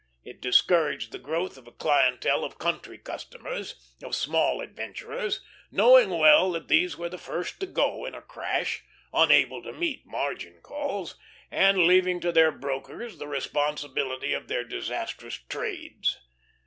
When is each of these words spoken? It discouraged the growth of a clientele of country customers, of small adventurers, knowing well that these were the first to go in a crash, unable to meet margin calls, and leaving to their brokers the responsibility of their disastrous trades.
It 0.23 0.41
discouraged 0.41 1.11
the 1.11 1.19
growth 1.19 1.59
of 1.59 1.67
a 1.67 1.71
clientele 1.71 2.43
of 2.43 2.57
country 2.57 2.97
customers, 2.97 3.75
of 4.01 4.15
small 4.15 4.59
adventurers, 4.59 5.41
knowing 5.69 6.09
well 6.09 6.51
that 6.53 6.69
these 6.69 6.97
were 6.97 7.07
the 7.09 7.19
first 7.19 7.59
to 7.59 7.67
go 7.67 8.03
in 8.05 8.15
a 8.15 8.21
crash, 8.23 8.83
unable 9.13 9.61
to 9.61 9.71
meet 9.71 10.07
margin 10.07 10.59
calls, 10.63 11.19
and 11.51 11.77
leaving 11.85 12.19
to 12.21 12.31
their 12.31 12.51
brokers 12.51 13.19
the 13.19 13.27
responsibility 13.27 14.33
of 14.33 14.47
their 14.47 14.63
disastrous 14.63 15.37
trades. 15.47 16.17